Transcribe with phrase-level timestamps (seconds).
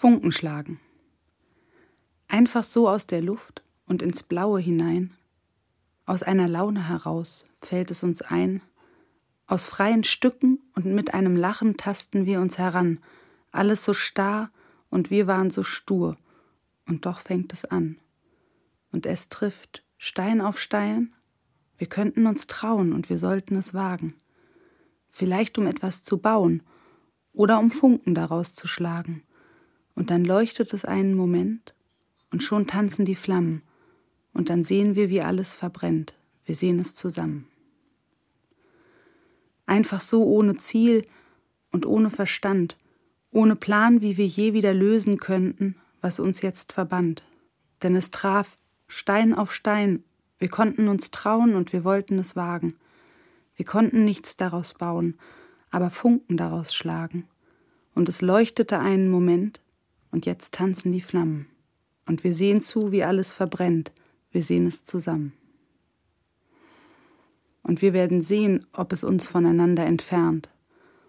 [0.00, 0.80] Funken schlagen.
[2.26, 5.14] Einfach so aus der Luft und ins Blaue hinein,
[6.06, 8.62] aus einer Laune heraus fällt es uns ein,
[9.46, 13.00] aus freien Stücken und mit einem Lachen tasten wir uns heran,
[13.52, 14.50] alles so starr
[14.88, 16.16] und wir waren so stur,
[16.86, 17.98] und doch fängt es an.
[18.92, 21.12] Und es trifft Stein auf Stein,
[21.76, 24.14] wir könnten uns trauen und wir sollten es wagen.
[25.10, 26.62] Vielleicht um etwas zu bauen
[27.34, 29.24] oder um Funken daraus zu schlagen
[29.94, 31.74] und dann leuchtet es einen Moment
[32.30, 33.62] und schon tanzen die Flammen
[34.32, 36.14] und dann sehen wir, wie alles verbrennt.
[36.44, 37.46] Wir sehen es zusammen.
[39.66, 41.06] Einfach so ohne Ziel
[41.70, 42.76] und ohne Verstand,
[43.30, 47.22] ohne Plan, wie wir je wieder lösen könnten, was uns jetzt verband.
[47.82, 50.02] Denn es traf Stein auf Stein,
[50.38, 52.74] wir konnten uns trauen und wir wollten es wagen.
[53.54, 55.18] Wir konnten nichts daraus bauen,
[55.70, 57.28] aber Funken daraus schlagen.
[57.94, 59.60] Und es leuchtete einen Moment,
[60.10, 61.46] und jetzt tanzen die Flammen.
[62.06, 63.92] Und wir sehen zu, wie alles verbrennt.
[64.30, 65.32] Wir sehen es zusammen.
[67.62, 70.48] Und wir werden sehen, ob es uns voneinander entfernt,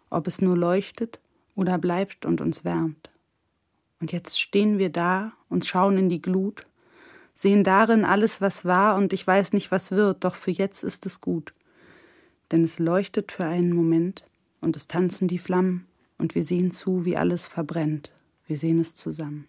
[0.10, 1.20] ob es nur leuchtet
[1.56, 3.10] oder bleibt und uns wärmt.
[4.00, 6.68] Und jetzt stehen wir da und schauen in die Glut,
[7.34, 11.06] sehen darin alles, was war, und ich weiß nicht, was wird, doch für jetzt ist
[11.06, 11.54] es gut.
[12.52, 14.26] Denn es leuchtet für einen Moment,
[14.60, 18.12] und es tanzen die Flammen, und wir sehen zu, wie alles verbrennt.
[18.52, 19.48] Wir sehen es zusammen.